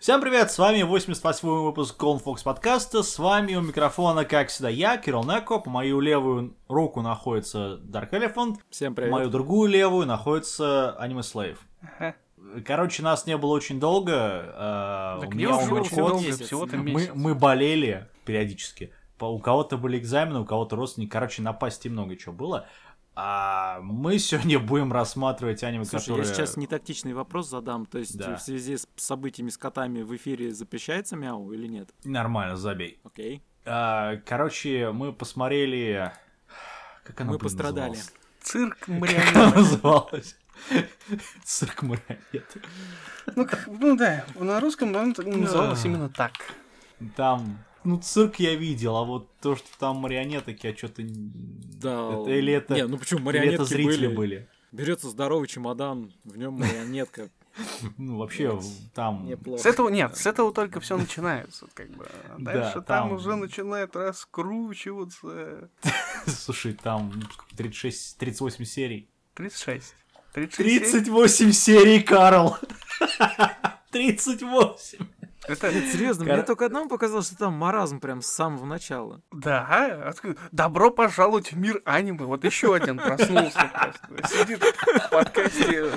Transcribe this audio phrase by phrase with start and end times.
[0.00, 4.96] Всем привет, с вами 88 выпуск Fox подкаста, с вами у микрофона, как всегда, я,
[4.96, 9.12] Кирилл Неко, по мою левую руку находится Dark Elephant, Всем по привет.
[9.12, 11.58] мою другую левую находится Anime Slave.
[11.82, 12.14] Ага.
[12.64, 16.24] Короче, нас не было очень долго, э, Так у меня уже умер очень кот, долго,
[16.24, 16.46] месяц.
[16.46, 21.88] всего-то мы, мы болели периодически, у кого-то были экзамены, у кого-то родственники, короче, на пасти
[21.90, 22.66] много чего было.
[23.14, 26.28] А мы сегодня будем рассматривать аниме, Слушай, которые...
[26.28, 27.86] я сейчас нетактичный вопрос задам.
[27.86, 28.36] То есть Да.
[28.36, 31.90] в связи с событиями с котами в эфире запрещается мяу или нет?
[32.04, 33.00] Нормально, забей.
[33.04, 33.42] Окей.
[33.64, 36.12] А, короче, мы посмотрели...
[37.04, 37.88] Как она, Мы блин, пострадали.
[37.90, 38.12] называлась?
[38.42, 39.54] Цирк Как марионеток.
[39.56, 40.36] называлась?
[41.44, 42.56] Цирк марионет.
[43.34, 46.32] Ну, как- ну да, на русском он называлось именно так.
[47.16, 51.02] Там, ну, цирк я видел, а вот то, что там марионеток, я что-то...
[51.04, 52.20] Да.
[52.22, 54.16] Это, или это, Не, ну почему или марионетки это зрители были?
[54.16, 54.48] были?
[54.72, 57.28] Берется здоровый чемодан, в нем марионетка.
[57.98, 58.60] Ну, вообще,
[58.94, 59.28] там...
[59.58, 62.06] С этого нет, с этого только все начинается, как бы.
[62.28, 65.68] А Да, Дальше там там- уже начинает раскручиваться.
[66.26, 69.10] Слушай, там ну, сколько, 36, 38 серий.
[69.34, 69.94] 36.
[70.32, 70.78] 36 серий.
[70.78, 72.56] 38 серий, Карл!
[73.90, 74.98] 38!
[75.50, 79.20] Это, Нет, серьезно, Кор- мне только одному показалось, что там маразм прям с самого начала.
[79.32, 80.12] да,
[80.52, 82.24] добро пожаловать в мир аниме.
[82.24, 84.28] Вот еще один проснулся просто.
[84.28, 85.90] Сидит в подкасте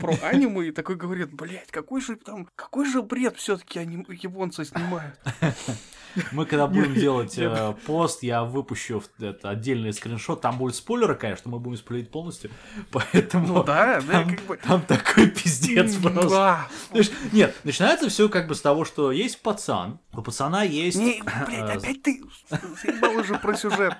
[0.00, 5.18] про аниме и такой говорит, блядь, какой же там, какой же бред все-таки японцы снимают.
[6.32, 10.40] Мы когда будем делать э, пост, я выпущу это, отдельный скриншот.
[10.40, 12.50] Там будут спойлеры, конечно, мы будем спойлерить полностью.
[12.90, 14.56] Поэтому Ну да, да, там, как бы...
[14.56, 16.66] там такой пиздец просто.
[16.90, 20.98] Знаешь, Нет, начинается все как бы с того, что есть пацан, у пацана есть...
[20.98, 23.96] Не, блядь, э, опять ты заебал уже про сюжет.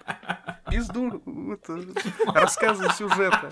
[0.68, 1.82] Пизду это,
[2.32, 3.50] рассказы сюжета.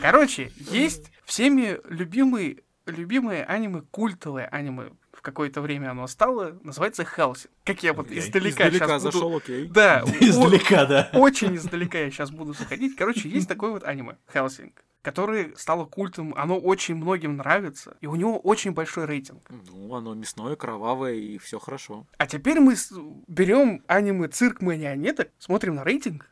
[0.00, 4.90] Короче, есть всеми любимый, любимое аниме, культовое аниме.
[5.12, 7.50] В какое-то время оно стало, называется Хелсинг.
[7.64, 9.12] Как я вот издалека, Издалека сейчас буду...
[9.12, 9.68] зашел, окей.
[9.68, 11.10] Да, Издалека, да.
[11.14, 12.96] очень издалека я сейчас буду заходить.
[12.96, 18.16] Короче, есть такое вот аниме, Хелсинг, которое стало культом, оно очень многим нравится, и у
[18.16, 19.42] него очень большой рейтинг.
[19.50, 22.06] Ну, оно мясное, кровавое, и все хорошо.
[22.18, 22.74] А теперь мы
[23.28, 26.28] берем аниме «Цирк марионеток», смотрим на рейтинг,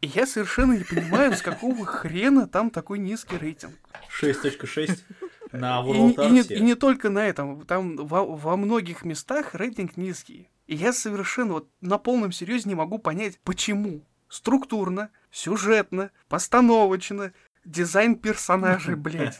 [0.00, 3.74] и я совершенно не понимаю, с какого хрена там такой низкий рейтинг.
[4.20, 4.98] 6.6
[5.52, 6.54] на И, World и не, Art.
[6.54, 10.50] и не только на этом, там во, во многих местах рейтинг низкий.
[10.66, 14.02] И я совершенно вот на полном серьезе не могу понять, почему.
[14.28, 17.32] Структурно, сюжетно, постановочно,
[17.64, 19.38] дизайн персонажей, блядь.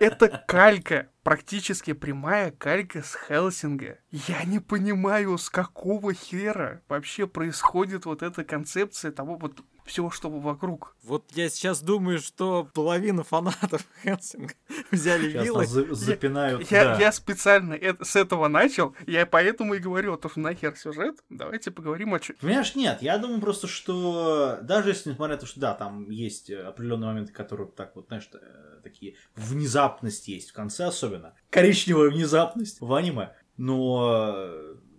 [0.00, 3.98] Это калька, практически прямая калька с Хелсинга.
[4.10, 10.30] Я не понимаю, с какого хера вообще происходит вот эта концепция того вот всего, что
[10.30, 10.96] вокруг.
[11.02, 14.54] Вот я сейчас думаю, что половина фанатов Хелсинга
[14.90, 15.66] взяли Сейчас вилы.
[15.66, 16.70] за- запинают.
[16.70, 16.98] Я, да.
[17.00, 21.70] я специально это- с этого начал, я поэтому и говорю, то что нахер сюжет, давайте
[21.70, 22.36] поговорим о чем.
[22.40, 26.50] Понимаешь, нет, я думаю просто, что даже если, несмотря на то, что да, там есть
[26.50, 31.34] определенные моменты, которые так вот, знаешь, э, такие внезапность есть в конце особенно.
[31.50, 33.34] Коричневая внезапность в аниме.
[33.56, 34.50] Но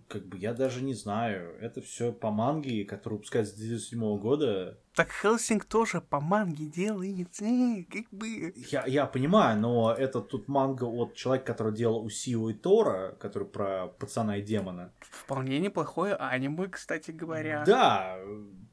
[0.08, 4.78] как бы я даже не знаю, это все по манге, которая выпускается с 2007 года.
[4.94, 8.54] Так Хелсинг тоже по манге делается, э, как бы...
[8.70, 13.48] Я, я понимаю, но это тут манга от человека, который делал Усио и Тора, который
[13.48, 14.92] про пацана и демона.
[15.00, 17.64] Вполне неплохое аниме, кстати говоря.
[17.66, 18.18] Да,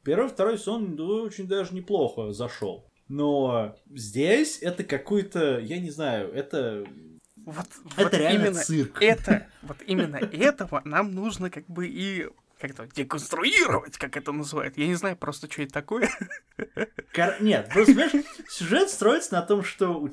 [0.02, 2.88] первый, второй сезон ну, очень даже неплохо зашел.
[3.08, 6.86] Но здесь это какой-то, я не знаю, это,
[7.44, 7.66] Вот,
[7.96, 9.02] это вот реально именно цирк.
[9.02, 12.28] это, вот именно этого нам нужно как бы и
[12.58, 14.78] как-то деконструировать, как это называют.
[14.78, 16.08] Я не знаю просто, что это такое.
[17.14, 20.08] Кор- Нет, просто, понимаешь, сюжет строится на том, что у,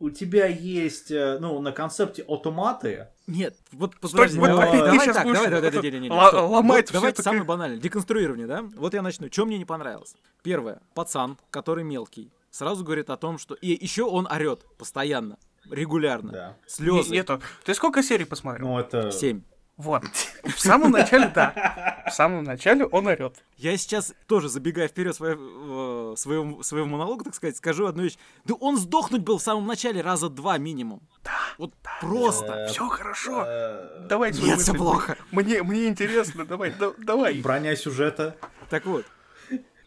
[0.00, 3.08] у тебя есть, э, ну, на концепте автоматы.
[3.26, 6.10] Нет, вот Стой, подожди, вот давай, давай щас так, давай, давай, давай, не, не, не,
[6.10, 6.50] ла- стоп.
[6.50, 8.62] ломать Вот Давайте самое банальное, деконструирование, да?
[8.76, 9.28] Вот я начну.
[9.32, 10.14] Что мне не понравилось?
[10.42, 13.54] Первое, пацан, который мелкий, сразу говорит о том, что...
[13.54, 15.38] И еще он орет постоянно,
[15.70, 16.32] регулярно.
[16.32, 16.56] Да.
[16.66, 17.10] Слезы.
[17.10, 17.40] Не- Нету.
[17.64, 18.66] Ты сколько серий посмотрел?
[18.68, 19.10] Ну, это...
[19.10, 19.42] Семь.
[19.76, 20.04] Вот.
[20.44, 22.04] В самом начале, да.
[22.08, 23.42] В самом начале он орет.
[23.56, 28.16] Я сейчас тоже, забегая вперед своего, своего, своего монолога, так сказать, скажу одну вещь.
[28.44, 31.02] Да он сдохнуть был в самом начале раза два минимум.
[31.24, 31.32] Да.
[31.58, 32.46] Вот просто.
[32.52, 33.44] Э, Все хорошо.
[33.48, 34.76] э, Давай Нет, все мысль.
[34.76, 35.16] плохо.
[35.32, 37.40] Мне, мне интересно, давай, да- давай.
[37.40, 38.36] Броня сюжета.
[38.70, 39.04] Так вот.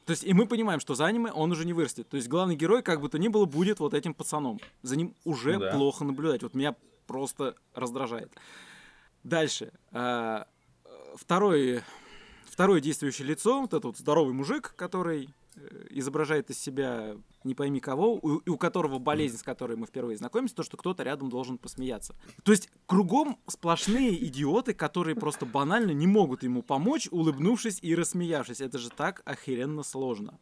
[0.08, 2.08] То есть, и мы понимаем, что за аниме он уже не вырастет.
[2.08, 4.58] То есть, главный герой, как бы то ни было, будет вот этим пацаном.
[4.82, 5.72] За ним уже да.
[5.72, 6.44] плохо наблюдать.
[6.44, 6.76] Вот меня
[7.08, 8.32] просто раздражает.
[9.24, 9.74] Дальше.
[9.92, 10.48] А,
[11.18, 11.82] Второй,
[12.46, 15.30] второе действующее лицо, вот этот вот здоровый мужик, который
[15.90, 20.18] изображает из себя не пойми кого, у, и у которого болезнь, с которой мы впервые
[20.18, 22.16] знакомимся, то, что кто-то рядом должен посмеяться.
[22.44, 28.62] То есть кругом сплошные идиоты, которые просто банально не могут ему помочь, улыбнувшись и рассмеявшись.
[28.62, 30.40] Это же так охеренно сложно.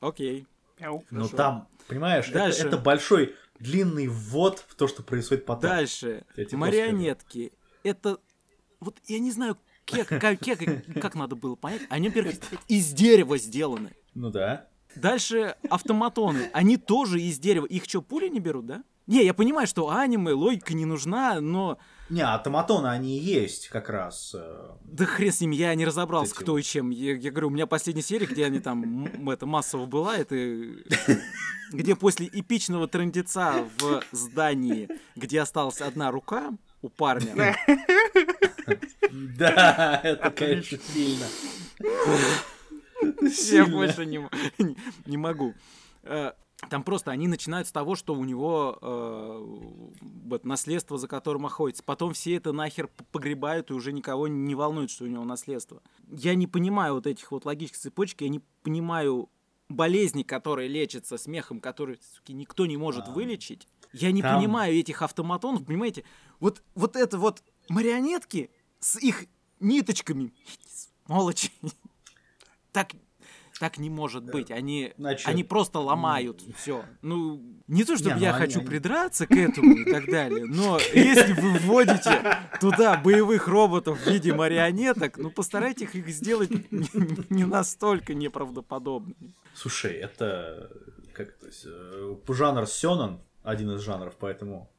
[0.00, 0.46] Окей.
[0.78, 1.36] Хорошо.
[1.36, 2.66] там, понимаешь, это, Дальше.
[2.66, 5.70] это большой длинный ввод в то, что происходит потом.
[5.70, 6.24] Дальше.
[6.52, 7.52] Марионетки.
[7.82, 8.18] Это...
[8.80, 9.58] Вот я не знаю,
[9.90, 11.82] как, как, как, как надо было понять.
[11.88, 12.36] Они, во-первых,
[12.68, 13.92] из дерева сделаны.
[14.14, 14.66] Ну да.
[14.94, 16.50] Дальше автоматоны.
[16.52, 17.66] Они тоже из дерева.
[17.66, 18.82] Их что, пули не берут, да?
[19.06, 21.78] Не, я понимаю, что аниме, логика не нужна, но...
[22.10, 24.34] Не, автоматоны они есть как раз.
[24.38, 26.90] э, Да хрен с ними, я не разобрался, Эти кто и чем.
[26.90, 30.34] Я, я говорю, у меня последняя серия, где они там, это, массово была, это...
[31.70, 36.52] Где после эпичного трындеца в здании, где осталась одна рука
[36.82, 37.56] у парня,
[39.10, 41.26] Да, это, конечно, сильно.
[43.52, 45.54] Я больше не, могу.
[46.02, 46.32] Э,
[46.70, 49.44] Там просто они начинают с того, что у него э,
[50.00, 51.82] вот наследство, за которым охотится.
[51.84, 55.80] Потом все это нахер погребают, и уже никого не волнует, что у него наследство.
[56.10, 59.28] Я не понимаю вот этих вот логических цепочек, я не понимаю
[59.68, 63.10] болезни, которые лечатся смехом, которые, суки, никто не может А.
[63.12, 63.68] вылечить.
[63.92, 66.04] Я не Там- понимаю этих автоматонов, понимаете?
[66.40, 68.50] Вот, вот это вот марионетки
[68.80, 69.24] с их
[69.60, 70.32] ниточками,
[71.06, 71.50] сволочи,
[72.72, 72.92] так,
[73.58, 74.50] так не может быть.
[74.52, 76.84] Они, Значит, они просто ломают все.
[77.02, 80.06] Ну, не то, чтобы Не, ну я они- хочу они- придраться к этому и так
[80.06, 86.50] далее, но если вы вводите туда боевых роботов в виде марионеток, ну постарайтесь их сделать
[87.30, 89.34] не, настолько неправдоподобными.
[89.54, 90.70] Слушай, это
[91.12, 94.70] как это, э, жанр сёнэн, один из жанров, поэтому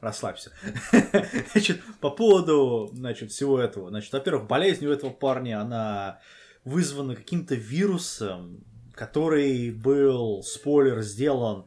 [0.00, 0.52] расслабься.
[1.52, 3.88] Значит, по поводу, значит, всего этого.
[3.90, 6.20] Значит, во-первых, болезнь у этого парня, она
[6.64, 11.66] вызвана каким-то вирусом, который был, спойлер, сделан,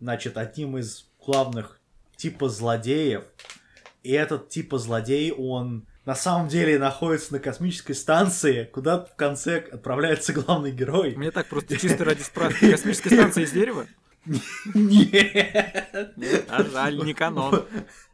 [0.00, 1.80] значит, одним из главных
[2.16, 3.24] типа злодеев.
[4.02, 9.58] И этот типа злодей, он на самом деле находится на космической станции, куда в конце
[9.58, 11.14] отправляется главный герой.
[11.16, 12.70] Мне так просто чисто ради справки.
[12.70, 13.86] Космическая станция из дерева?
[14.74, 16.46] Нет.
[16.48, 17.64] А жаль, не канон.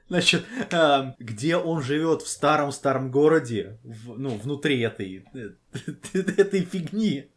[0.08, 5.24] Значит, эм, где он живет в старом-старом городе, ну, внутри этой,
[6.12, 7.30] этой фигни.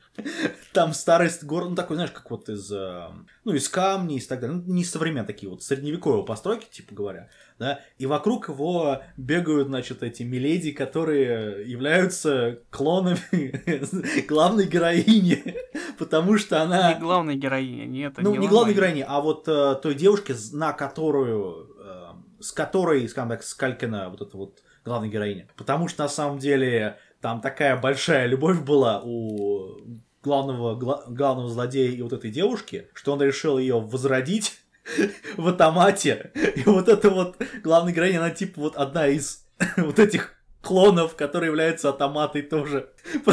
[0.74, 3.08] Там старость город, ну, такой, знаешь, как вот из, э,
[3.44, 4.58] ну, из камней, из так далее.
[4.58, 7.80] Ну, не современные такие вот средневековые постройки, типа говоря, да.
[7.98, 15.56] И вокруг его бегают, значит, эти миледи, которые являются клонами главной героини,
[16.00, 16.94] потому что она...
[16.94, 21.76] Не главная героиня, нет, Ну, не, главной героини, а вот э, той девушке, на которую,
[21.80, 25.48] э, с которой, скажем так, скалькина вот эта вот главная героиня.
[25.56, 29.78] Потому что, на самом деле, там такая большая любовь была у
[30.24, 34.60] главного, гла- главного злодея и вот этой девушки, что он решил ее возродить
[35.38, 36.32] в автомате.
[36.56, 39.46] И вот эта вот главная героиня, она типа вот одна из
[39.78, 42.90] вот этих клонов, которые являются автоматой тоже.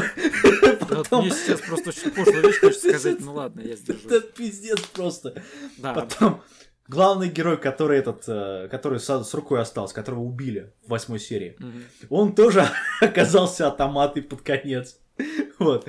[0.91, 3.17] Вот мне сейчас просто очень пошлую вещь хочется сказать.
[3.21, 4.23] Ну ладно, я Это сдержусь.
[4.37, 5.43] пиздец просто.
[5.79, 6.43] Да, Потом
[6.87, 11.83] главный герой, который этот, э, который с, рукой остался, которого убили в восьмой серии, Мгм.
[12.11, 12.67] он тоже
[13.01, 14.99] оказался автоматой под конец.
[15.59, 15.89] Вот,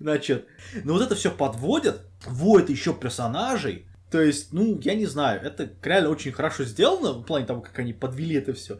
[0.00, 0.46] значит,
[0.84, 3.86] ну вот это все подводят, вводят еще персонажей.
[4.10, 7.78] То есть, ну, я не знаю, это реально очень хорошо сделано в плане того, как
[7.78, 8.78] они подвели это все.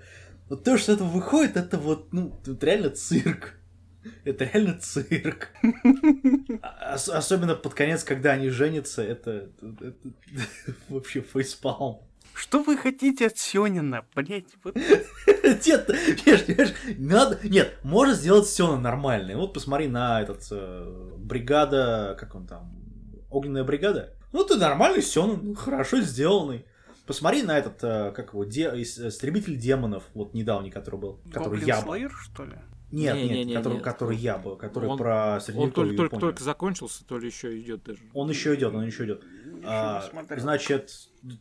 [0.49, 3.55] Но то, что это выходит, это вот, ну, это реально цирк.
[4.25, 5.49] Это реально цирк.
[6.63, 10.09] А- ос- особенно под конец, когда они женятся, это, это- это
[10.89, 12.06] вообще фейспалм.
[12.37, 14.45] Что вы хотите от Сёнина, блять?
[14.63, 17.39] Вот Нет, понимаешь, понимаешь, надо...
[17.49, 19.37] Нет, можно сделать все нормально.
[19.39, 22.77] Вот посмотри на этот э, бригада, как он там,
[23.31, 24.13] огненная бригада.
[24.33, 26.67] Ну, ты нормальный Сёнэн, хорошо сделанный.
[27.07, 28.65] Посмотри на этот, э, как его, де...
[28.75, 31.85] ис- истребитель демонов, вот недавний, который был, который Гоблин я был.
[31.85, 32.53] Слэйер, что ли?
[32.93, 33.83] Нет, Не-не-не, нет, который, нет.
[33.83, 36.21] который я был, который Он- про Он средневековье только, только, Японию.
[36.33, 37.99] только закончился, то ли еще идет даже.
[38.15, 39.25] Он еще идет, он еще идет.
[39.69, 40.41] А, смотрел.
[40.41, 40.91] значит,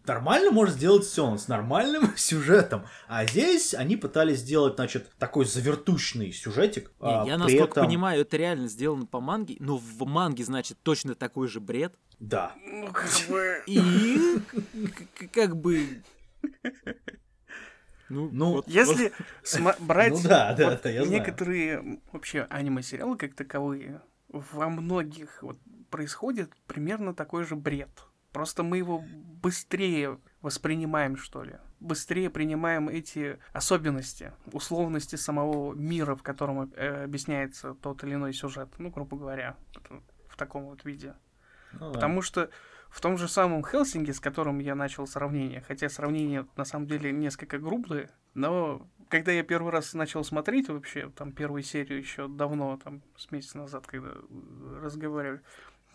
[0.06, 2.86] нормально можно сделать все с нормальным сюжетом.
[3.08, 6.92] А здесь они пытались сделать, значит, такой завертушный сюжетик.
[7.02, 10.78] Не, а, я насколько этом- понимаю, это реально сделано по манге, но в манге, значит,
[10.84, 11.96] точно такой же бред.
[12.20, 12.54] Да.
[12.66, 13.64] Ну, как бы...
[13.68, 14.40] И
[15.34, 16.02] как бы...
[18.08, 19.12] Ну, Ну, вот- Если
[19.44, 21.20] сма- брать Ну да, да, вот это я знаю.
[21.20, 25.58] некоторые м, вообще аниме-сериалы как таковые, во многих вот
[25.90, 27.90] происходит примерно такой же бред.
[28.36, 29.02] Просто мы его
[29.42, 31.56] быстрее воспринимаем, что ли.
[31.80, 38.68] Быстрее принимаем эти особенности, условности самого мира, в котором э, объясняется тот или иной сюжет.
[38.78, 39.56] Ну, грубо говоря,
[40.28, 41.16] в таком вот виде.
[41.72, 41.94] Ну, да.
[41.94, 42.50] Потому что
[42.90, 47.14] в том же самом Хелсинге, с которым я начал сравнение, хотя сравнение на самом деле
[47.14, 52.78] несколько грубое, но когда я первый раз начал смотреть вообще, там первую серию еще давно,
[52.84, 54.12] там с месяца назад, когда
[54.82, 55.40] разговаривали,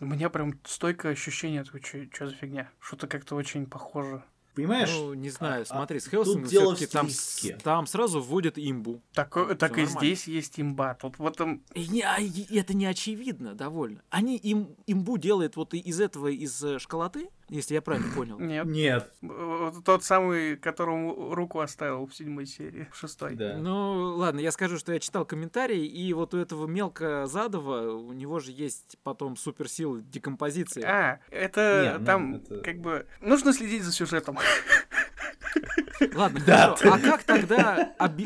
[0.01, 4.23] у меня прям стойкое ощущение, что за фигня, что-то как-то очень похоже.
[4.53, 4.89] Понимаешь?
[4.91, 8.19] Ну, не знаю, а- смотри, с тут Хелсингом дело в все-таки там, с- там сразу
[8.21, 9.01] вводят имбу.
[9.13, 9.99] Так, Ну, так и нормально.
[10.01, 10.95] здесь есть имба.
[10.95, 14.01] Тут в этом И не- а и это не очевидно довольно.
[14.09, 18.39] Они им, имбу делают вот и- из этого, из э, школоты, если я правильно понял.
[18.39, 18.65] нет.
[18.65, 19.13] Нет.
[19.85, 23.35] Тот самый, которому руку оставил в седьмой серии, в шестой.
[23.35, 23.57] Да.
[23.57, 28.13] Ну, ладно, я скажу, что я читал комментарии, и вот у этого мелко задова, у
[28.13, 30.81] него же есть потом суперсилы декомпозиции.
[30.83, 34.37] А, это Не, ну, там это- как бы нужно следить за сюжетом.
[36.13, 36.93] Ладно, Да, хорошо.
[36.93, 38.23] А как тогда э,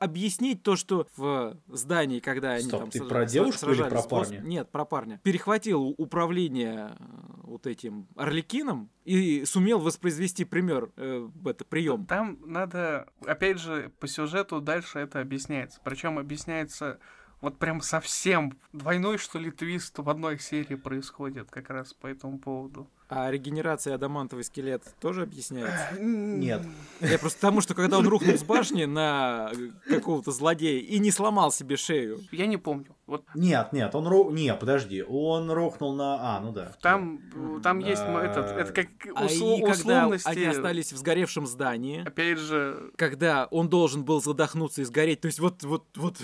[0.00, 4.40] объяснить то, что в здании, когда они Стоп, там ты про девушку или про парня?
[4.40, 5.20] Нет, про парня.
[5.22, 7.04] Перехватил управление э,
[7.42, 12.06] вот этим Орликином и сумел воспроизвести пример, э, это прием.
[12.06, 15.80] Там надо, опять же, по сюжету дальше это объясняется.
[15.84, 16.98] Причем объясняется
[17.40, 22.38] вот прям совсем двойной, что ли, твист в одной серии происходит как раз по этому
[22.38, 22.88] поводу.
[23.10, 25.96] А регенерация адамантовый скелет тоже объясняется?
[25.98, 26.62] Нет.
[27.00, 31.10] Я просто потому, что когда он рухнул с башни на э, какого-то злодея и не
[31.10, 32.20] сломал себе шею.
[32.32, 32.94] Я не помню.
[33.06, 34.30] Вот Нет, нет, он ру...
[34.30, 36.36] Не, подожди, он рухнул на...
[36.36, 36.72] А, ну да.
[36.82, 40.28] там, э, там есть А, этот, это как А усло- и когда условности.
[40.28, 45.26] они остались в сгоревшем здании, Опять же, когда он должен был задохнуться и сгореть, то
[45.26, 46.18] есть вот, вот, вот,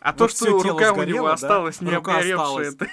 [0.00, 1.34] а то, что рука у сгорело, него да?
[1.34, 2.74] осталась не Рука обгоревшая, осталась.
[2.74, 2.86] это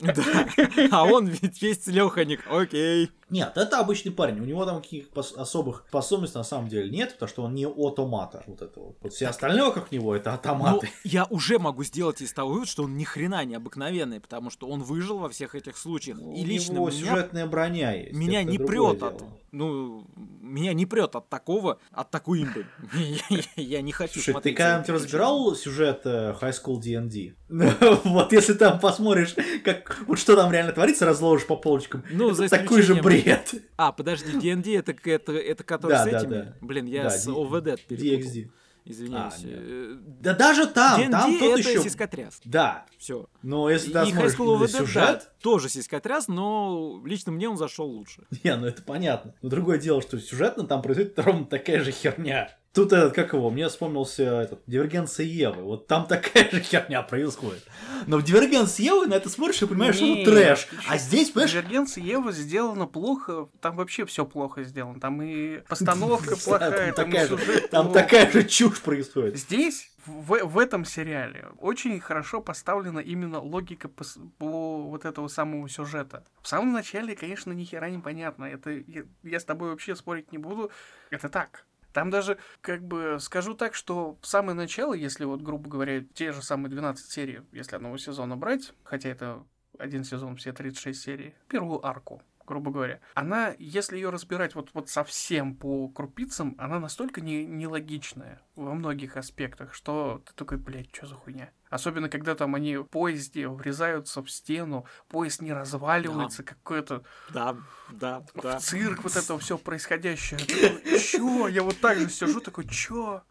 [0.00, 0.48] да.
[0.90, 3.10] А он ведь весь целеханик, окей.
[3.30, 4.40] Нет, это обычный парень.
[4.40, 5.06] У него там каких
[5.36, 8.42] особых способностей на самом деле нет, потому что он не автомата.
[8.46, 8.96] Вот это вот.
[9.02, 10.90] Вот все остальное вокруг него это Ну, автоматы.
[11.04, 14.66] я уже могу сделать из того вывод, что он ни хрена не обыкновенный, потому что
[14.66, 16.18] он выжил во всех этих случаях.
[16.18, 18.14] У И лично него меня сюжетная броня есть.
[18.14, 19.32] меня это не прет от, дело.
[19.52, 20.06] Ну,
[20.40, 22.66] меня не прет от такого, от такой имбы.
[23.56, 24.56] Я- не хочу Слушай, ты смотреть.
[24.56, 27.34] когда-нибудь за этим разбирал сюжет э, High School D&D?
[28.04, 32.48] Вот если там посмотришь, как вот что там реально творится, разложишь по полочкам, Ну, за
[32.48, 33.54] такой же бред.
[33.76, 36.54] А, подожди, D&D это, это, это который с этими?
[36.60, 38.30] Блин, я с ОВД перепутал.
[38.30, 38.50] DXD.
[38.88, 39.34] Извиняюсь.
[39.44, 39.48] А.
[39.48, 41.82] Э, Да даже там, D&D там тот это еще...
[41.82, 42.40] сиськотряс.
[42.44, 43.26] Да, Все.
[43.42, 47.48] но если И ты High School именно OVD, да, сюжет, тоже сиськотряс, но лично мне
[47.48, 48.22] он зашел лучше.
[48.42, 49.34] не, ну это понятно.
[49.42, 52.50] Но другое дело, что сюжетно там происходит ровно такая же херня.
[52.78, 55.64] Тут этот, как его, мне вспомнился этот, Дивергенция Евы.
[55.64, 57.66] Вот там такая же херня происходит.
[58.06, 60.68] Но в Дивергенции Евы на это смотришь и понимаешь, что это трэш.
[60.88, 65.00] А здесь, понимаешь, Дивергенция Ева сделана плохо, там вообще все плохо сделано.
[65.00, 69.36] Там и постановка плохая, там такая же- сюжет там такая же чушь происходит.
[69.36, 74.04] Здесь, в, в этом сериале, очень хорошо поставлена именно логика по,
[74.38, 76.22] по вот этого самого сюжета.
[76.42, 78.44] В самом начале, конечно, ни хера не понятно.
[78.44, 80.70] Это я, я с тобой вообще спорить не буду.
[81.10, 81.64] Это так.
[81.92, 86.32] Там даже, как бы, скажу так, что в самое начало, если вот, грубо говоря, те
[86.32, 89.44] же самые 12 серий, если одного сезона брать, хотя это
[89.78, 94.88] один сезон, все 36 серий, первую арку, грубо говоря, она, если ее разбирать вот, вот
[94.88, 101.06] совсем по крупицам, она настолько не, нелогичная во многих аспектах, что ты такой, блядь, что
[101.06, 101.50] за хуйня?
[101.70, 107.56] Особенно, когда там они в поезде врезаются в стену, поезд не разваливается, какой-то Да,
[107.90, 110.40] да, в цирк, вот это все происходящее.
[110.98, 111.46] Чё?
[111.46, 113.22] Я вот так же сижу, такой, чё?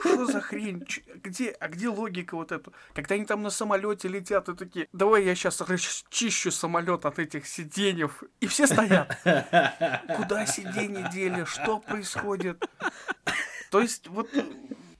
[0.00, 0.84] Что за хрень?
[0.86, 1.00] Чё?
[1.16, 2.72] Где, а где логика вот эта?
[2.94, 7.46] Когда они там на самолете летят и такие, давай я сейчас расчищу самолет от этих
[7.46, 8.22] сиденьев.
[8.40, 9.18] И все стоят.
[10.16, 11.44] Куда сиденья дели?
[11.44, 12.64] Что происходит?
[13.72, 14.28] То есть вот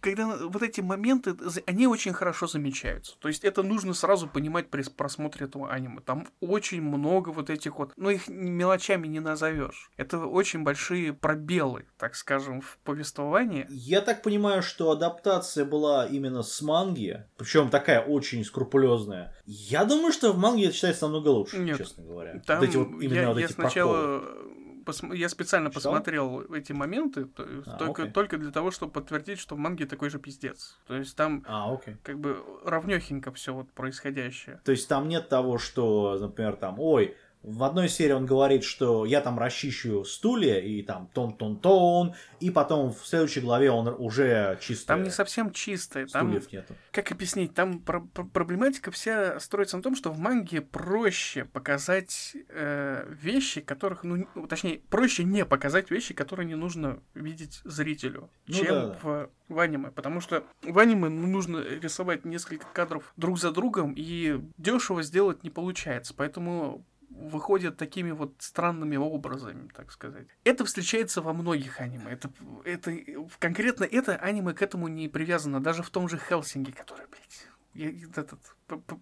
[0.02, 1.34] когда вот эти моменты,
[1.66, 3.16] они очень хорошо замечаются.
[3.20, 6.00] То есть это нужно сразу понимать при просмотре этого аниме.
[6.00, 9.90] Там очень много вот этих вот, ну их мелочами не назовешь.
[9.96, 13.66] Это очень большие пробелы, так скажем, в повествовании.
[13.70, 19.34] Я так понимаю, что адаптация была именно с манги, причем такая очень скрупулезная.
[19.46, 21.78] Я думаю, что в манге это читается намного лучше, Нет.
[21.78, 22.42] честно говоря.
[22.44, 24.61] Там вот эти вот именно я, вот я эти сначала проколы.
[24.84, 25.92] Посм- я специально Читал?
[25.92, 28.12] посмотрел эти моменты А, только, окей.
[28.12, 30.78] только для того, чтобы подтвердить, что в манге такой же пиздец.
[30.86, 31.96] То есть там А, окей.
[32.02, 34.60] как бы равнёхенько все вот происходящее.
[34.64, 39.04] То есть там нет того, что, например, там, ой, В одной серии он говорит, что
[39.04, 44.86] я там расчищу стулья, и там тон-тон-тон, и потом в следующей главе он уже чисто...
[44.88, 46.06] Там не совсем чистое.
[46.06, 46.74] Там, Стульев нету.
[46.92, 52.36] как объяснить, там про- про- проблематика вся строится на том, что в манге проще показать
[52.48, 58.30] э, вещи, которых, ну, не- точнее, проще не показать вещи, которые не нужно видеть зрителю,
[58.46, 58.98] Ну чем да.
[59.02, 59.90] в, в аниме.
[59.90, 65.42] Потому что в аниме ну, нужно рисовать несколько кадров друг за другом, и дешево сделать
[65.42, 66.14] не получается.
[66.16, 66.84] Поэтому
[67.28, 70.26] выходят такими вот странными образами, так сказать.
[70.44, 72.10] Это встречается во многих аниме.
[72.10, 72.30] Это,
[72.64, 72.92] это,
[73.38, 75.62] конкретно это аниме к этому не привязано.
[75.62, 78.40] Даже в том же Хелсинге, который, блядь, я этот,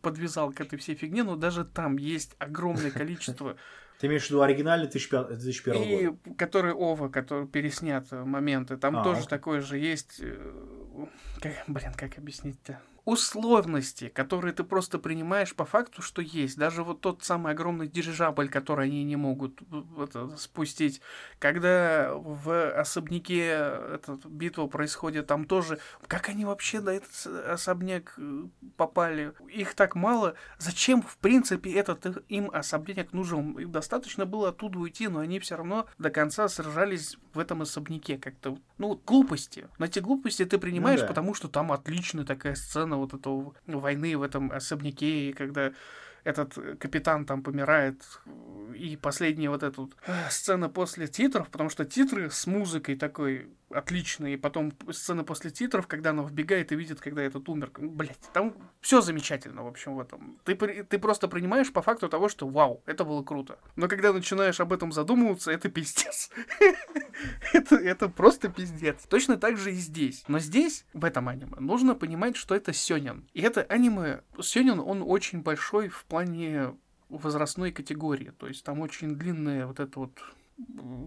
[0.03, 3.57] подвязал к этой всей фигне, но даже там есть огромное количество
[4.01, 6.35] Ты имеешь в виду оригинальный 2005 2001 и года?
[6.39, 10.21] который Ова, который переснят э, моменты, там А, тоже такое же есть.
[10.21, 11.07] э,
[11.67, 12.81] блин, как объяснить-то?
[13.11, 16.57] Условности, которые ты просто принимаешь по факту, что есть.
[16.57, 21.01] Даже вот тот самый огромный дирижабль, который они не могут в- это, спустить.
[21.41, 25.81] Когда в особняке эта битва происходит, там тоже...
[26.07, 28.45] Как они вообще на этот особняк э,
[28.77, 29.33] попали?
[29.49, 30.37] Их так мало.
[30.59, 33.59] Зачем, в принципе, этот им особняк нужен?
[33.59, 38.19] Им достаточно было оттуда уйти, но они все равно до конца сражались в этом особняке
[38.19, 38.59] как-то.
[38.79, 39.69] Ну, глупости.
[39.79, 41.07] Но эти глупости ты принимаешь, да.
[41.07, 45.73] потому что там отличная такая сцена вот этого войны в этом особняке, и когда
[46.25, 48.03] этот э, капитан там помирает,
[48.75, 53.49] и последняя вот эта вот, э, сцена после титров, потому что титры с музыкой такой
[53.71, 57.71] отличные, потом сцена после титров, когда она вбегает и видит, когда этот умер.
[57.79, 60.39] Блять, там все замечательно, в общем, в этом.
[60.45, 63.59] Ты, ты просто принимаешь по факту того, что вау, это было круто.
[63.77, 66.31] Но когда начинаешь об этом задумываться, это пиздец.
[67.53, 69.05] это, это просто пиздец.
[69.09, 70.25] Точно так же и здесь.
[70.29, 73.29] Но здесь, в этом аниме, нужно понимать, что это сёнэн.
[73.35, 76.75] И это аниме, сёнэн, он очень большой в плане
[77.09, 78.33] возрастной категории.
[78.39, 80.13] То есть там очень длинная вот эта вот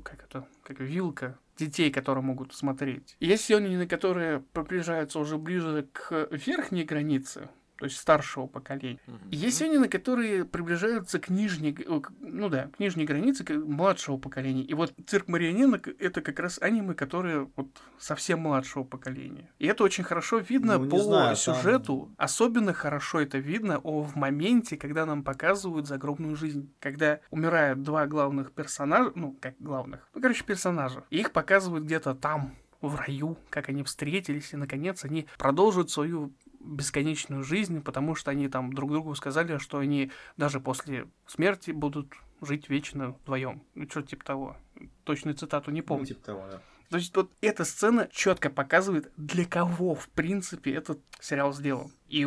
[0.04, 3.16] как это, как вилка детей, которые могут смотреть.
[3.20, 7.50] Есть сёнэны, которые приближаются уже ближе к верхней границе,
[7.84, 8.98] то есть старшего поколения.
[9.30, 11.78] И есть сёнэны, которые приближаются к нижней,
[12.22, 14.64] ну да, к нижней границе к младшего поколения.
[14.64, 17.68] И вот «Цирк марионеток»— это как раз аниме, которые вот
[18.00, 19.50] совсем младшего поколения.
[19.60, 22.10] И это очень хорошо видно Ну, по знаю, там- сюжету.
[22.16, 26.74] Особенно хорошо это видно о, в моменте, когда нам показывают загробную жизнь.
[26.80, 31.04] Когда умирают два главных персонажа, ну, как главных, ну, короче, персонажа.
[31.10, 36.34] И их показывают где-то там, в раю, как они встретились, и, наконец, они продолжат свою
[36.64, 42.14] бесконечную жизнь, потому что они там друг другу сказали, что они даже после смерти будут
[42.42, 43.64] жить вечно вдвоем.
[43.76, 44.58] Ну, что типа того.
[45.04, 46.06] Точную цитату не Ну, помню.
[46.06, 46.62] типа того, да.
[46.90, 51.92] То есть вот эта сцена четко показывает, для кого, в принципе, этот сериал сделан.
[52.08, 52.26] И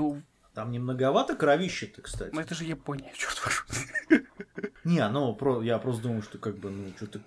[0.57, 2.31] Там не многовато кровища-то, кстати.
[2.35, 4.25] ну, это же Япония, черт возьми.
[4.85, 7.19] Не, ну, про, я просто думаю, что как бы, ну, что-то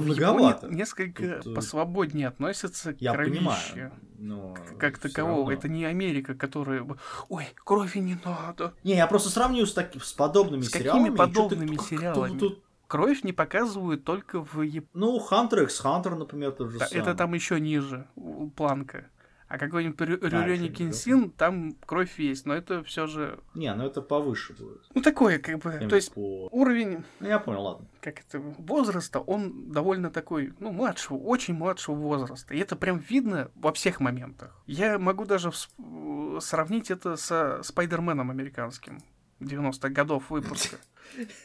[0.00, 0.66] В многовато.
[0.66, 3.36] Японии несколько Тут, э, посвободнее относятся к Я кровище.
[3.38, 3.92] понимаю.
[4.18, 5.52] Но Как такового.
[5.52, 6.84] Это не Америка, которая...
[7.28, 8.74] Ой, крови не надо.
[8.82, 11.06] Не, я просто сравниваю с, таки- с подобными С какими сериалами.
[11.06, 12.38] и чё-то подобными сериалами?
[12.40, 14.88] тут- Кровь не показывают только в Японии.
[14.94, 17.02] ну, Hunter x Hunter, например, тот же Да, самый.
[17.02, 18.08] это там еще ниже
[18.56, 19.04] планка.
[19.48, 23.38] А какой-нибудь Рю- Да, Кенсин, там кровь есть, но это все же...
[23.54, 24.82] Не, ну это повыше будет.
[24.94, 25.70] Ну, такое, как бы...
[25.70, 27.86] Именно То есть по- уровень, Ну, я понял, ладно.
[28.02, 32.52] как это, возраста, он довольно такой, ну, младшего, очень младшего возраста.
[32.54, 34.54] И это прям видно во всех моментах.
[34.66, 39.00] Я могу даже всп- сравнить это со Спайдерменом американским
[39.40, 40.76] 90-х годов выпуска.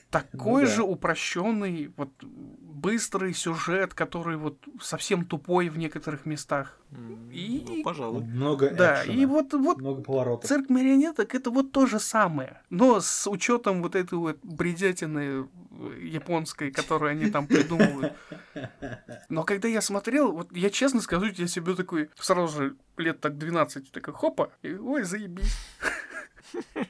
[0.10, 0.74] Такой Ну да.
[0.76, 6.78] же упрощенный, вот быстрый сюжет, который вот совсем тупой в некоторых местах.
[7.32, 8.24] И- ну, пожалуй.
[8.24, 10.48] Много Да, экшена, и вот, вот много поворотов.
[10.48, 12.62] цирк марионеток это вот то же самое.
[12.70, 18.14] Но с учетом вот этой вот бредятины э, японской, которую они там придумывают.
[19.30, 23.38] Но когда я смотрел, вот я честно скажу, я себе такой, сразу же лет так
[23.40, 25.58] 12, такой хопа, и ой, заебись.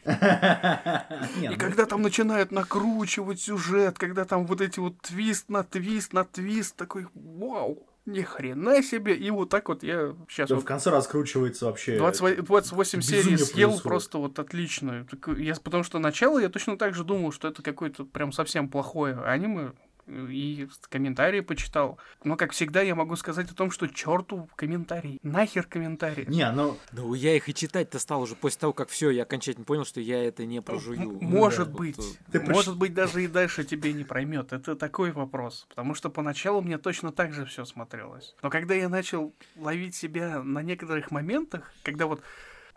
[0.05, 6.13] И ну, когда там начинают накручивать сюжет, когда там вот эти вот твист на твист
[6.13, 9.15] на твист, такой, вау, ни хрена себе.
[9.15, 11.97] И вот так вот я сейчас да, вот в конце раскручивается вообще...
[11.97, 13.83] 28, 28 серий съел происходит.
[13.83, 15.05] просто вот отлично.
[15.09, 18.67] Так Я, потому что начало я точно так же думал, что это какое-то прям совсем
[18.67, 19.71] плохое аниме.
[20.07, 21.97] И комментарии почитал.
[22.23, 25.19] Но, как всегда, я могу сказать о том, что черту комментарий.
[25.23, 26.25] Нахер комментарий.
[26.25, 29.65] Не, ну, Ну, я их и читать-то стал уже после того, как все, я окончательно
[29.65, 30.99] понял, что я это не прожую.
[30.99, 31.97] М- Может да, быть.
[31.97, 34.53] вот, Ты Может быть, даже и дальше тебе не проймет.
[34.53, 35.65] Это такой вопрос.
[35.69, 38.35] Потому что поначалу мне точно так же все смотрелось.
[38.41, 42.21] Но когда я начал ловить себя на некоторых моментах, когда вот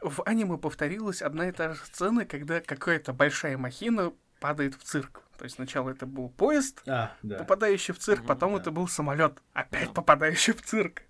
[0.01, 5.23] в аниме повторилась одна и та же сцена, когда какая-то большая махина падает в цирк.
[5.39, 7.39] То есть сначала это был поезд, А, да.
[7.39, 8.61] попадающий в цирк, Мгм, потом да.
[8.61, 9.93] это был самолет, опять Да.
[9.93, 11.03] попадающий в цирк.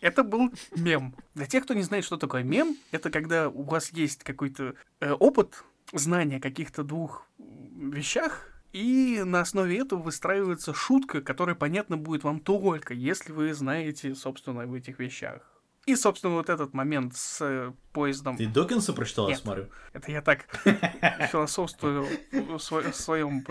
[0.00, 1.14] Это был мем.
[1.34, 5.12] Для тех, кто не знает, что такое мем, это когда у вас есть какой-то э,
[5.12, 12.22] опыт, знание о каких-то двух вещах, и на основе этого выстраивается шутка, которая понятна будет
[12.24, 15.49] вам только, если вы знаете, собственно, об этих вещах.
[15.86, 18.36] И, собственно, вот этот момент с э, поездом.
[18.36, 19.68] Ты Докинса прочитал, я смотрю?
[19.92, 20.46] Это я так
[21.32, 23.44] философствую в сво- в своем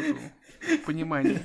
[0.85, 1.39] понимании.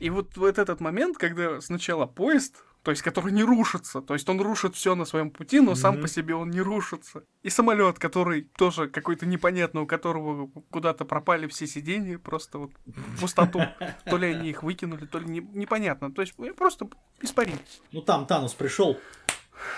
[0.00, 4.28] И вот, вот этот момент, когда сначала поезд, то есть который не рушится, то есть
[4.28, 7.24] он рушит все на своем пути, но сам по себе он не рушится.
[7.42, 13.20] И самолет, который тоже какой-то непонятный, у которого куда-то пропали все сиденья, просто вот в
[13.20, 13.60] пустоту.
[14.04, 16.12] То ли они их выкинули, то ли не- непонятно.
[16.12, 16.88] То есть просто
[17.20, 17.80] испарились.
[17.92, 18.98] Ну там Танус пришел.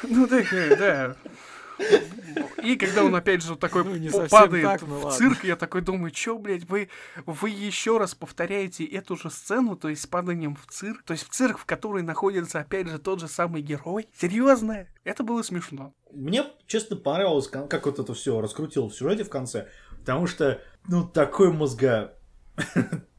[0.03, 1.17] Ну да, э, да.
[2.63, 5.11] И когда он опять же вот такой Ну, не падает так, ну в ладно.
[5.11, 6.89] цирк, я такой думаю, чё, блядь, вы,
[7.27, 11.25] вы еще раз повторяете эту же сцену, то есть с паданием в цирк, то есть
[11.25, 14.09] в цирк, в который находится опять же тот же самый герой?
[14.19, 14.87] Серьезно?
[15.05, 15.93] Это было смешно.
[16.13, 19.69] Мне, честно, понравилось, как вот это все раскрутил в сюжете в конце.
[19.99, 22.15] Потому что, ну, такой мозга...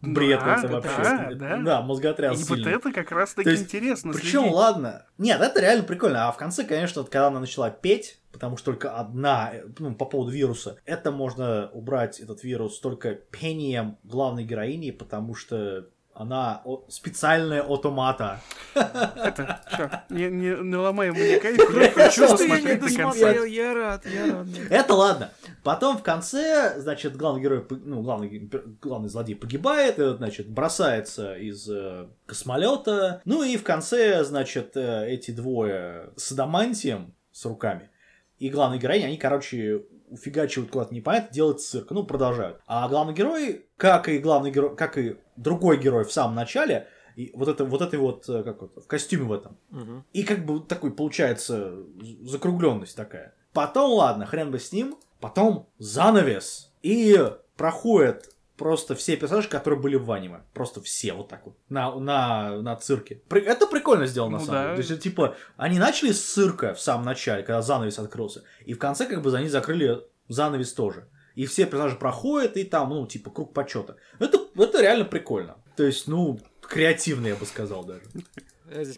[0.00, 1.34] Бред Да, это да, вообще.
[1.34, 1.56] да.
[1.58, 4.12] Да, мозготряс И вот это как раз таки есть, интересно.
[4.12, 4.54] Причем, следить.
[4.54, 5.06] ладно.
[5.18, 6.28] Нет, это реально прикольно.
[6.28, 9.94] А в конце, конечно, вот когда она начала петь, потому что только одна, э, ну,
[9.94, 16.62] по поводу вируса, это можно убрать, этот вирус, только пением главной героини, потому что она
[16.64, 18.40] о- специальная автомата.
[18.74, 23.02] Это, всё, не, не, не ломай мне кайф, я хочу Что я не досмотреть до
[23.02, 23.30] конца.
[23.44, 24.46] я рад, я рад.
[24.70, 25.30] Это ладно.
[25.62, 28.50] Потом в конце, значит, главный герой, ну, главный,
[28.80, 33.20] главный злодей погибает, значит, бросается из э, космолета.
[33.24, 37.90] Ну и в конце, значит, э, эти двое с адамантием, с руками,
[38.38, 42.60] и главный героиня, они, короче, уфигачивают куда-то непонятно, делают цирк, ну, продолжают.
[42.66, 47.30] А главный герой, как и главный герой, как и другой герой в самом начале, и
[47.34, 50.04] вот это вот этой вот, э, как вот, в костюме в этом, Мгм.
[50.12, 51.76] и как бы такой получается
[52.22, 53.34] закругленность такая.
[53.52, 54.96] Потом, ладно, хрен бы с ним.
[55.20, 56.72] Потом занавес.
[56.82, 57.16] И
[57.56, 60.40] проходят просто все персонажи, которые были в аниме.
[60.52, 61.56] Просто все вот так вот.
[61.68, 63.22] На, на, на цирке.
[63.28, 64.74] При- Это прикольно сделано, на Ну самом да.
[64.76, 64.86] деле.
[64.86, 68.42] То есть, типа, они начали с цирка в самом начале, когда занавес открылся.
[68.66, 71.08] И в конце, как бы, за них закрыли занавес тоже.
[71.36, 73.96] И все персонажи проходят, и там, ну, типа, круг почета.
[74.20, 75.56] Это, это реально прикольно.
[75.76, 78.02] То есть, ну, креативно, я бы сказал даже.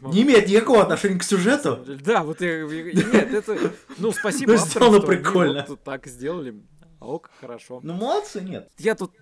[0.00, 1.84] Могу- Не имеет никакого отношения к сюжету.
[2.04, 5.64] Да, вот я, нет, это, ну, спасибо Ну, авторам, что они прикольно.
[5.68, 6.62] вот так сделали.
[7.00, 7.80] Ок, хорошо.
[7.82, 8.70] Ну, молодцы, нет.
[8.78, 9.12] Я тут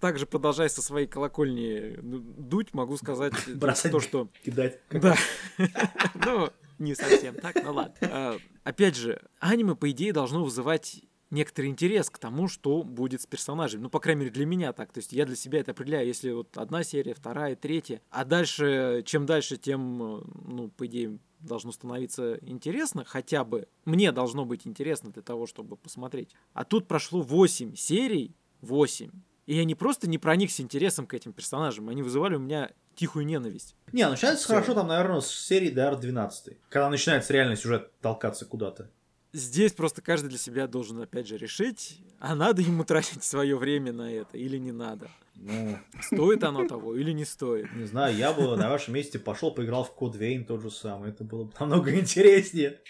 [0.00, 4.28] также продолжая со своей колокольни ну, дуть, могу сказать Бросать то, что...
[4.44, 4.80] Кидать.
[4.90, 5.16] Да.
[6.14, 7.94] Ну, не совсем так, ну ладно.
[8.02, 13.26] А, Опять же, аниме, по идее, должно вызывать некоторый интерес к тому, что будет с
[13.26, 13.82] персонажем.
[13.82, 14.92] Ну, по крайней мере, для меня так.
[14.92, 18.00] То есть я для себя это определяю, если вот одна серия, вторая, третья.
[18.10, 24.44] А дальше, чем дальше, тем, ну, по идее, должно становиться интересно, хотя бы мне должно
[24.44, 26.30] быть интересно для того, чтобы посмотреть.
[26.52, 29.10] А тут прошло 8 серий, 8.
[29.46, 33.26] И я не просто не проникся интересом к этим персонажам, они вызывали у меня тихую
[33.26, 33.76] ненависть.
[33.92, 34.54] Не, начинается Всё.
[34.54, 38.90] хорошо там, наверное, с серии до 12 Когда начинается реально сюжет толкаться куда-то.
[39.34, 43.92] Здесь просто каждый для себя должен, опять же, решить, а надо ему тратить свое время
[43.92, 45.10] на это или не надо.
[45.34, 47.72] Ну, Стоит оно того или не стоит.
[47.74, 51.10] не знаю, я бы на вашем месте пошел, поиграл в Код Вейн тот же самый.
[51.10, 52.80] Это было бы намного интереснее.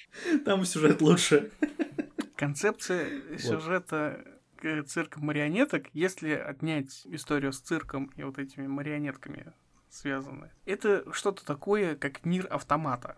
[0.44, 1.50] Там сюжет лучше.
[2.36, 4.22] Концепция сюжета
[4.56, 9.52] к цирка марионеток, если отнять историю с цирком и вот этими марионетками
[9.88, 13.16] связаны, это что-то такое, как мир автомата.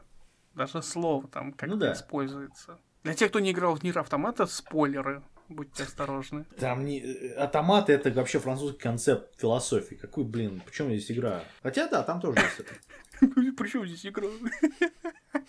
[0.54, 1.92] Даже слово там как-то Ну да.
[1.92, 2.78] используется.
[3.07, 5.23] Для тех, кто не играл в мир автомата, спойлеры.
[5.49, 6.45] Будьте осторожны.
[6.59, 6.99] Там не...
[7.01, 9.95] э, Автоматы это вообще французский концепт философии.
[9.95, 11.42] Какой, блин, почему здесь играю?
[11.62, 12.75] Хотя да, там тоже есть это.
[13.57, 14.27] Причем здесь игра?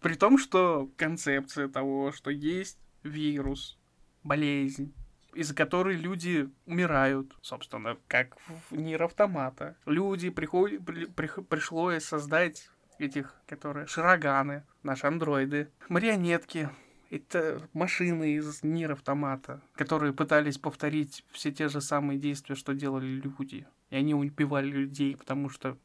[0.00, 3.78] При том, что концепция того, что есть вирус,
[4.22, 4.94] болезнь,
[5.34, 8.38] из-за которой люди умирают, собственно, как
[8.70, 9.76] в мир автомата.
[9.84, 16.68] Люди приходят, при- пришлось создать этих, которые широганы, наши андроиды, марионетки,
[17.10, 23.06] это машины из мира автомата, которые пытались повторить все те же самые действия, что делали
[23.06, 23.66] люди.
[23.90, 25.76] И они убивали людей, потому что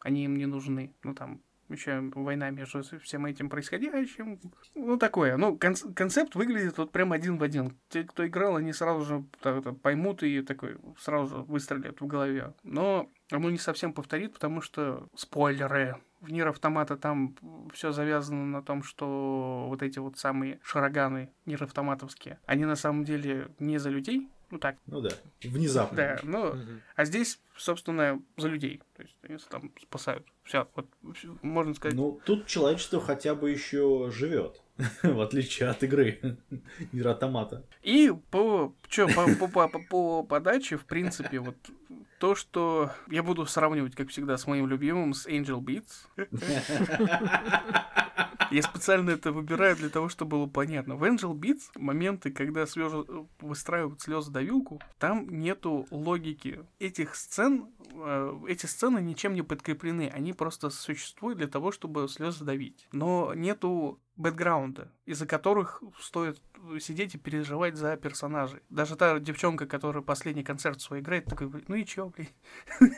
[0.00, 0.92] они им не нужны.
[1.02, 4.38] Ну, там, еще война между всем этим происходящим.
[4.74, 5.38] Ну, такое.
[5.38, 7.78] Ну, конц- концепт выглядит вот прям один в один.
[7.88, 12.52] Те, кто играл, они сразу же так поймут и такой сразу же выстрелят в голове.
[12.62, 15.96] Но оно не совсем повторит, потому что спойлеры.
[16.24, 17.34] В Нир Автомата там
[17.74, 23.04] все завязано на том, что вот эти вот самые шараганы Нир Автоматовские, они на самом
[23.04, 25.10] деле не за людей Ну так, Ну да,
[25.42, 25.96] внезапно.
[25.96, 26.20] да.
[26.22, 26.80] Ну, Мгм.
[26.96, 28.80] а здесь, собственно, за людей.
[28.96, 30.24] То есть они там спасают.
[30.44, 31.96] Все, вот, всё, можно сказать.
[31.96, 34.62] Ну, тут человечество хотя бы еще живет,
[35.02, 36.38] в отличие от игры
[36.92, 37.64] Нир Автомата.
[37.82, 41.56] И по, чё, по, по, по, по- по подаче, в принципе, вот
[42.24, 46.08] то, что я буду сравнивать, как всегда, с моим любимым, с Angel Beats.
[48.50, 50.96] Я специально это выбираю для того, чтобы было понятно.
[50.96, 53.04] В Angel Beats моменты, когда слезы
[53.40, 56.64] выстраивают слезодавилку, там нету логики.
[56.78, 60.08] Этих сцен, э, эти сцены ничем не подкреплены.
[60.08, 62.88] Они просто существуют для того, чтобы слезы давить.
[62.92, 66.40] Но нету бэкграунда, из-за которых стоит
[66.80, 68.60] сидеть и переживать за персонажей.
[68.70, 72.28] Даже та девчонка, которая последний концерт свой играет, такой, ну и чё, блин?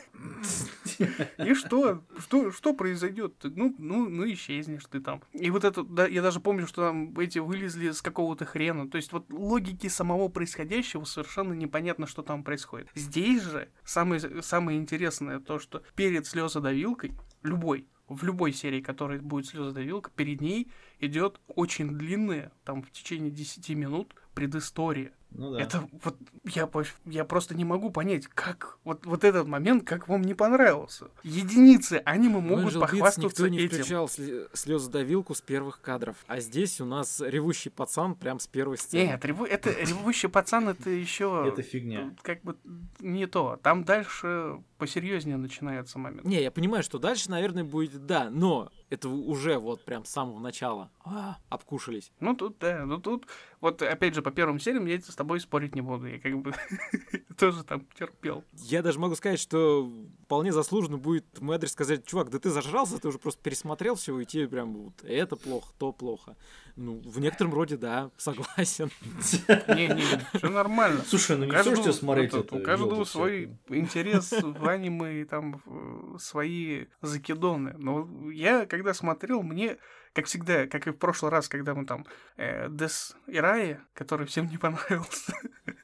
[1.37, 2.03] И что?
[2.17, 3.35] Что, что произойдет?
[3.43, 5.21] Ну, ну, ну, исчезнешь ты там.
[5.33, 8.89] И вот это, да, я даже помню, что там эти вылезли с какого-то хрена.
[8.89, 12.89] То есть вот логики самого происходящего совершенно непонятно, что там происходит.
[12.95, 19.47] Здесь же самое, самое интересное то, что перед слезодавилкой, любой, в любой серии, которая будет
[19.47, 20.67] слезодавилка, перед ней
[20.99, 25.11] идет очень длинная, там в течение 10 минут, предыстория.
[25.37, 25.61] Ну да.
[25.61, 26.69] Это вот я,
[27.05, 31.07] я просто не могу понять, как вот, вот этот момент, как вам не понравился.
[31.23, 33.69] Единицы аниме В могут Beats похвастаться никто не этим.
[33.77, 34.09] включал
[34.53, 36.17] слезодавилку с первых кадров.
[36.27, 39.03] А здесь у нас ревущий пацан прям с первой сцены.
[39.07, 42.15] Нет, реву- это ревущий пацан, это еще Это фигня.
[42.21, 42.57] как бы
[42.99, 43.59] не то.
[43.61, 46.23] Там дальше посерьезнее начинается момент.
[46.25, 50.39] Не, я понимаю, что дальше, наверное, будет да, но это уже вот прям с самого
[50.39, 52.11] начала а, обкушались.
[52.19, 53.25] Ну тут, да, ну тут,
[53.59, 56.07] вот опять же, по первым сериям я с тобой спорить не буду.
[56.07, 56.53] Я как бы
[57.37, 58.43] тоже там терпел.
[58.53, 59.91] Я даже могу сказать, что
[60.23, 64.19] вполне заслуженно будет мой адрес сказать, чувак, да ты зажрался, ты уже просто пересмотрел все,
[64.19, 66.35] и тебе прям вот это плохо, то плохо.
[66.75, 68.91] Ну, в некотором роде, да, согласен.
[69.67, 71.01] Не-не, все нормально.
[71.07, 76.17] Слушай, ну не все, что смотреть у каждого свой интерес в аниме и там э,
[76.19, 77.73] свои закидоны.
[77.77, 79.77] Но я, когда смотрел, мне,
[80.17, 82.03] как всегда, как и в прошлый раз, когда мы там
[82.37, 85.31] э, Дес Ирая, который всем не понравился,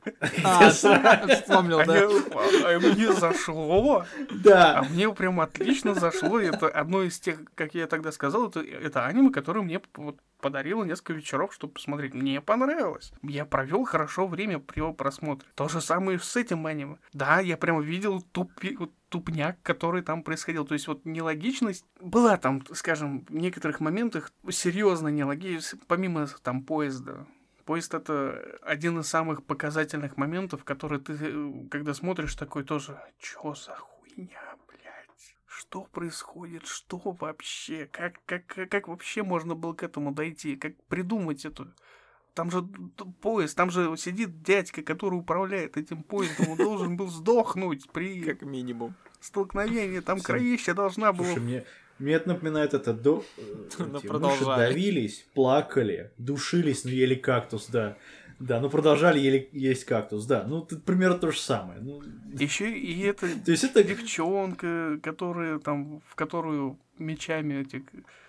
[0.43, 2.09] А, вспомнил, а да.
[2.65, 4.05] а мне зашло, а
[4.43, 4.85] Да.
[4.89, 6.39] мне прям отлично зашло.
[6.39, 9.79] И Это одно из тех, как я тогда сказал, это, это аниме, которое мне
[10.43, 12.13] вот подарило несколько вечеров, чтобы посмотреть.
[12.13, 13.13] Мне понравилось.
[13.21, 15.47] Я провел хорошо время при его просмотре.
[15.55, 16.97] То же самое и с этим аниме.
[17.13, 20.65] Да, я прям видел тупи- тупняк, который там происходил.
[20.65, 27.25] То есть вот нелогичность была там, скажем, в некоторых моментах серьезно нелогичность, помимо там поезда.
[27.65, 33.55] Поезд это один из самых показательных моментов, который ты, э, когда смотришь, такой тоже, чё
[33.55, 34.52] за хуйня?
[35.73, 36.67] Что происходит?
[36.67, 37.89] Что вообще?
[37.91, 40.55] Как, как, как, вообще можно было к этому дойти?
[40.55, 41.67] Как придумать эту...
[42.35, 42.61] Там же
[43.21, 48.43] поезд, там же сидит дядька, который управляет этим поездом, он должен был сдохнуть при Как
[48.43, 48.93] минимум.
[49.19, 51.25] столкновении, там кровища должна была...
[51.25, 51.65] Слушай, мне,
[51.97, 53.25] мне это напоминает это до...
[53.37, 53.41] э,
[53.79, 57.97] Ну, эти мыши давились, плакали, душились, но ели кактус, да.
[58.39, 60.45] Да, ну продолжали ели, есть кактус, да.
[60.47, 61.79] Ну, тут примерно то же самое.
[61.79, 62.01] Ну,
[62.33, 63.83] Еще и это то есть это...
[63.83, 67.83] девчонка, которая там, в которую мечами эти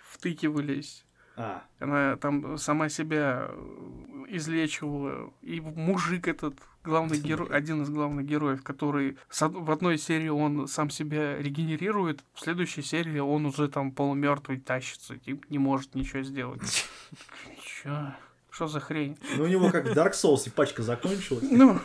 [0.09, 1.05] втыкивались.
[1.37, 5.33] А, Она там сама себя э, излечивала.
[5.41, 10.89] И мужик этот, главный герой, один из главных героев, который в одной серии он сам
[10.89, 16.61] себя регенерирует, в следующей серии он уже там полумертвый тащится, и не может ничего сделать.
[17.61, 18.13] Чё?
[18.55, 19.17] Что за хрень?
[19.37, 21.43] ну у него как в Dark Souls пачка закончилась.
[21.51, 21.79] Ну,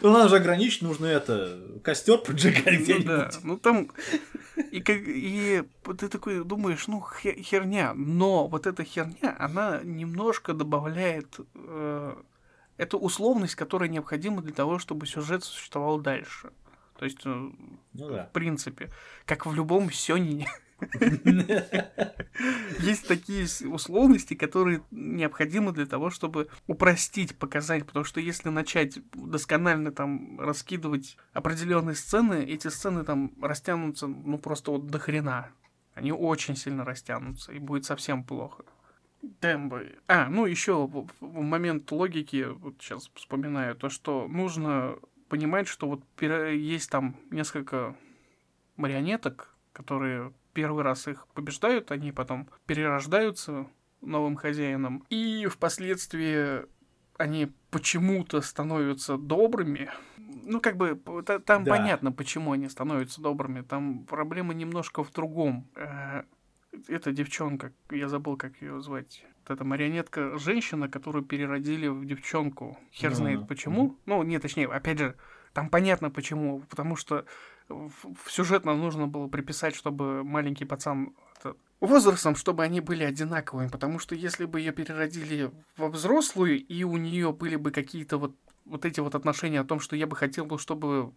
[0.00, 3.06] Ну, нам же ограничить нужно это, костер поджигать Ну где-нибудь.
[3.06, 3.90] да, ну там
[4.70, 5.64] и как и
[5.98, 12.14] ты такой думаешь, ну хе- херня, но вот эта херня, она немножко добавляет э,
[12.76, 16.50] эту условность, которая необходима для того, чтобы сюжет существовал дальше.
[16.98, 18.24] То есть, э, Ну да.
[18.26, 18.90] в принципе,
[19.26, 20.48] как в любом сёнине,
[22.80, 29.90] есть такие условности, которые необходимы для того, чтобы упростить показать, потому что если начать досконально
[29.90, 35.50] там раскидывать определенные сцены, эти сцены там растянутся, ну просто вот до хрена.
[35.94, 38.64] Они очень сильно растянутся, и будет совсем плохо.
[39.40, 39.98] Тембы.
[40.06, 44.96] А, ну еще в, момент логики, вот сейчас вспоминаю, то, что нужно
[45.28, 47.96] понимать, что вот есть там несколько
[48.76, 53.68] марионеток, которые первый раз их побеждают, они потом перерождаются
[54.00, 56.66] новым хозяином, и впоследствии
[57.16, 59.88] они почему-то становятся добрыми.
[60.16, 60.96] Ну, как бы,
[61.46, 61.70] там Да.
[61.70, 63.60] понятно, почему они становятся добрыми.
[63.60, 65.68] Там проблема немножко в другом.
[65.76, 66.24] Э,
[66.88, 69.24] Эта девчонка, я забыл, как ее звать.
[69.42, 72.76] Вот эта марионетка женщина, которую переродили в девчонку.
[72.92, 73.96] Хер Ну, знает почему.
[74.06, 75.14] Ну, не, точнее, опять же,
[75.54, 76.60] там понятно почему.
[76.68, 77.24] Потому что
[77.68, 83.68] в, в сюжетно нужно было приписать, чтобы маленький пацан это, возрастом, чтобы они были одинаковыми.
[83.68, 88.34] Потому что если бы ее переродили во взрослую, и у нее были бы какие-то вот,
[88.64, 91.12] вот эти вот отношения о том, что я бы хотел, бы, чтобы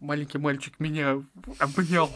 [0.00, 1.22] маленький мальчик меня
[1.58, 2.10] обнял.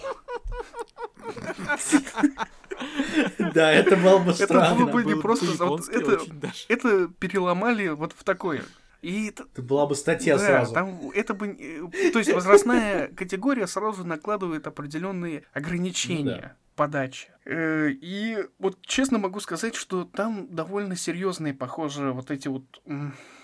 [3.55, 4.87] Да, это было бы Это странно.
[4.87, 5.47] было бы не просто...
[5.93, 6.21] это,
[6.69, 8.65] это переломали вот в такое.
[9.03, 10.75] И это, Это была бы статья да, сразу.
[10.75, 11.49] там это бы...
[11.49, 16.57] э, То есть возрастная категория сразу накладывает определенные ограничения да.
[16.77, 17.29] подачи.
[17.47, 22.65] Э, И вот честно могу сказать, что там довольно серьезные, похоже, вот эти вот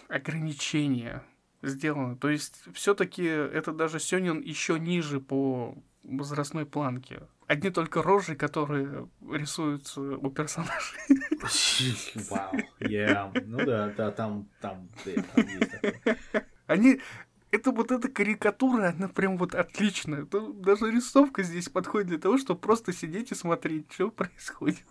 [0.09, 1.23] ограничения
[1.63, 2.17] сделаны.
[2.17, 5.75] То есть все-таки это даже Сёнин еще ниже по
[6.07, 7.23] возрастной планке.
[7.47, 10.99] Одни только рожи, которые рисуются у персонажей.
[12.31, 12.55] Вау.
[12.81, 13.43] Yeah.
[13.45, 16.19] Ну да, да, там, там, да, там есть такое.
[16.67, 17.01] Они...
[17.53, 20.25] Это вот эта карикатура, она прям вот отличная.
[20.25, 24.85] Это даже рисовка здесь подходит для того, чтобы просто сидеть и смотреть, что происходит.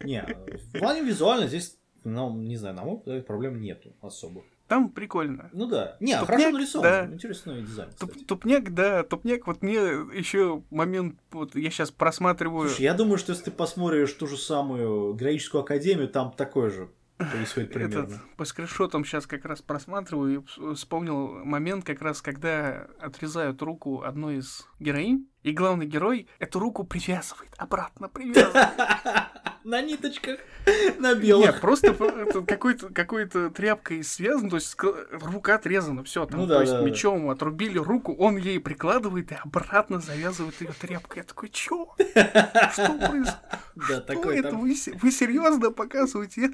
[0.00, 4.44] Не, в плане визуально здесь, ну, не знаю, на мой взгляд, проблем нету особо.
[4.68, 5.50] Там прикольно.
[5.52, 5.96] Ну да.
[6.00, 6.82] Не, Тупняк, хорошо нарисован.
[6.82, 7.06] да.
[7.12, 9.46] Интересный дизайн, Туп- тупняк, да, тупняк.
[9.46, 12.68] Вот мне еще момент, вот я сейчас просматриваю.
[12.68, 16.88] Слушай, я думаю, что если ты посмотришь ту же самую героическую академию, там такое же
[17.18, 18.04] происходит примерно.
[18.06, 23.60] Этот, по скриншотам сейчас как раз просматриваю и вс- вспомнил момент, как раз когда отрезают
[23.60, 28.68] руку одной из героинь, и главный герой эту руку привязывает, обратно привязывает.
[29.64, 30.38] На ниточках,
[30.98, 31.60] на Нет, белых.
[31.62, 34.76] просто это какой-то какой-то тряпкой связан, то есть
[35.10, 36.84] рука отрезана, все, там, Ну то да, есть да, да.
[36.84, 41.22] мечом отрубили руку, он ей прикладывает и обратно завязывает ее тряпкой.
[41.22, 41.94] Я такой, чё?
[41.96, 43.34] Что происходит?
[43.76, 44.50] Да, Что такой это?
[44.50, 44.60] там.
[44.60, 46.50] Вы, вы серьезно показываете?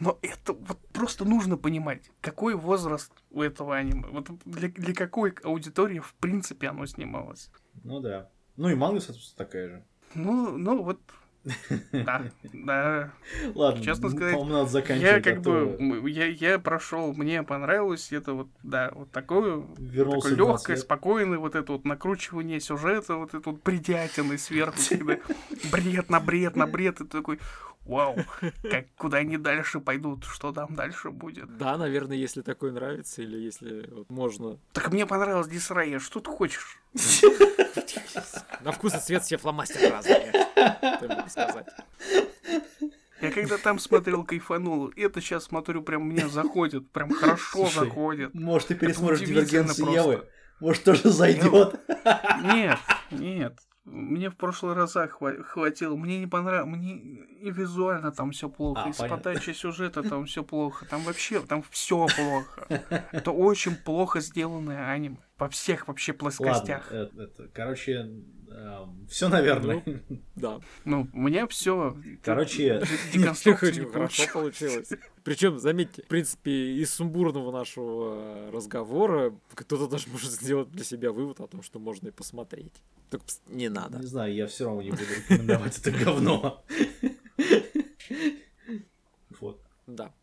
[0.00, 4.08] Но это вот просто нужно понимать, какой возраст у этого аниме.
[4.10, 7.48] Вот для, для какой аудитории, в принципе, оно снималось.
[7.84, 8.28] Ну да.
[8.56, 9.84] Ну и манга, соответственно, такая же.
[10.14, 11.00] Ну, ну вот,
[11.92, 13.12] да, да.
[13.54, 15.10] Ладно, Честно сказать, по-моему, надо заканчивать.
[15.10, 19.10] Я как а бы, то м, я, я прошел, мне понравилось это вот, да, вот
[19.10, 24.38] такое, Вернулся такое 20 легкое, спокойное, вот это вот накручивание сюжета, вот это вот бредятины
[24.38, 25.18] сверху, когда
[25.70, 27.38] бред на бред на бред, и ты такой,
[27.84, 28.16] вау,
[28.70, 31.56] как, куда они дальше пойдут, что там дальше будет.
[31.56, 34.58] Да, наверное, если такое нравится, или если вот можно.
[34.72, 36.80] Так мне понравилось Дисрая, что ты хочешь?
[38.60, 40.32] На вкус и цвет все фломастеры разные.
[40.54, 41.66] Ты сказать.
[43.20, 48.34] Я когда там смотрел, кайфанул, это сейчас смотрю, прям мне заходит, прям хорошо Слушай, заходит.
[48.34, 49.90] Может, ты пересмотришь дивергенцию.
[49.90, 50.28] Евы?
[50.60, 51.80] Может, тоже зайдет?
[52.42, 52.78] Нет,
[53.10, 53.58] нет.
[53.84, 55.94] Мне в прошлый раз хва- хватило.
[55.94, 56.74] Мне не понравилось.
[56.74, 58.82] Мне и визуально там все плохо.
[58.84, 59.16] А, и с понятно.
[59.18, 60.86] подачей сюжета там все плохо.
[60.86, 62.66] Там вообще, там все плохо.
[63.12, 65.18] Это очень плохо сделанное аниме.
[65.36, 66.92] Во всех вообще Ладно, плоскостях.
[66.92, 68.06] э, это, короче,
[69.08, 69.82] все, наверное.
[70.34, 70.60] Да.
[70.84, 71.96] Ну, у меня все.
[72.22, 72.82] Короче,
[73.14, 74.90] не хорошо получилось.
[75.22, 81.40] Причем, заметьте, в принципе, из сумбурного нашего разговора кто-то даже может сделать для себя вывод
[81.40, 82.72] о том, что можно и посмотреть.
[83.10, 83.98] Только пс, не надо.
[83.98, 86.64] не знаю, я все равно не буду рекомендовать это говно.
[89.40, 89.60] Вот.
[89.88, 90.14] Да.